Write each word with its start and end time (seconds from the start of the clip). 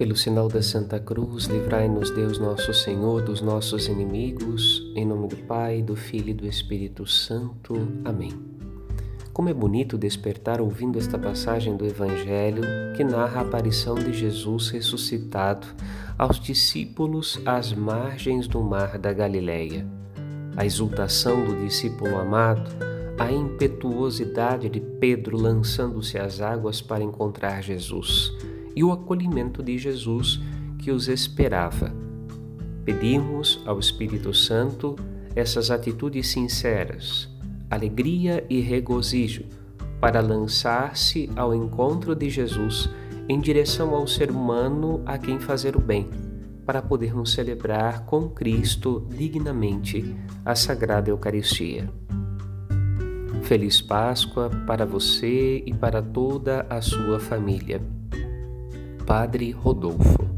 Pelo 0.00 0.16
sinal 0.16 0.48
da 0.48 0.62
Santa 0.62 0.98
Cruz, 0.98 1.44
livrai-nos 1.44 2.10
Deus 2.10 2.38
nosso 2.38 2.72
Senhor 2.72 3.20
dos 3.20 3.42
nossos 3.42 3.86
inimigos, 3.86 4.90
em 4.96 5.04
nome 5.04 5.28
do 5.28 5.36
Pai, 5.36 5.82
do 5.82 5.94
Filho 5.94 6.30
e 6.30 6.32
do 6.32 6.46
Espírito 6.46 7.06
Santo. 7.06 7.74
Amém. 8.02 8.32
Como 9.30 9.50
é 9.50 9.52
bonito 9.52 9.98
despertar 9.98 10.58
ouvindo 10.58 10.98
esta 10.98 11.18
passagem 11.18 11.76
do 11.76 11.84
Evangelho 11.84 12.62
que 12.96 13.04
narra 13.04 13.40
a 13.40 13.42
aparição 13.42 13.94
de 13.94 14.14
Jesus 14.14 14.70
ressuscitado 14.70 15.66
aos 16.16 16.40
discípulos 16.40 17.38
às 17.44 17.74
margens 17.74 18.48
do 18.48 18.62
mar 18.62 18.96
da 18.96 19.12
Galileia. 19.12 19.86
A 20.56 20.64
exultação 20.64 21.44
do 21.44 21.54
discípulo 21.62 22.16
amado, 22.16 22.70
a 23.18 23.30
impetuosidade 23.30 24.70
de 24.70 24.80
Pedro 24.80 25.36
lançando-se 25.36 26.16
às 26.16 26.40
águas 26.40 26.80
para 26.80 27.04
encontrar 27.04 27.62
Jesus 27.62 28.32
e 28.74 28.84
o 28.84 28.92
acolhimento 28.92 29.62
de 29.62 29.76
Jesus 29.78 30.40
que 30.78 30.90
os 30.90 31.08
esperava. 31.08 31.92
Pedimos 32.84 33.62
ao 33.66 33.78
Espírito 33.78 34.32
Santo 34.32 34.96
essas 35.34 35.70
atitudes 35.70 36.28
sinceras, 36.28 37.28
alegria 37.70 38.44
e 38.48 38.60
regozijo, 38.60 39.44
para 40.00 40.20
lançar-se 40.20 41.30
ao 41.36 41.54
encontro 41.54 42.14
de 42.14 42.30
Jesus 42.30 42.88
em 43.28 43.38
direção 43.38 43.94
ao 43.94 44.06
ser 44.06 44.30
humano 44.30 45.02
a 45.04 45.18
quem 45.18 45.38
fazer 45.38 45.76
o 45.76 45.80
bem, 45.80 46.08
para 46.64 46.82
podermos 46.82 47.32
celebrar 47.32 48.04
com 48.06 48.28
Cristo 48.28 49.06
dignamente 49.10 50.16
a 50.44 50.54
Sagrada 50.54 51.10
Eucaristia. 51.10 51.88
Feliz 53.42 53.80
Páscoa 53.80 54.50
para 54.66 54.86
você 54.86 55.62
e 55.66 55.74
para 55.74 56.02
toda 56.02 56.66
a 56.68 56.80
sua 56.80 57.20
família. 57.20 57.99
Padre 59.10 59.52
Rodolfo. 59.52 60.29